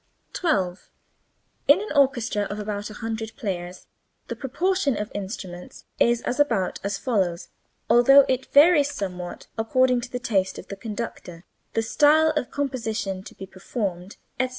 [0.33, 0.89] 12.
[1.67, 3.85] In an orchestra of about 100 players
[4.29, 7.49] the proportion of instruments is as about as follows,
[7.87, 11.45] although it varies somewhat according to the taste of the conductor,
[11.75, 14.49] the style of composition to be performed, etc.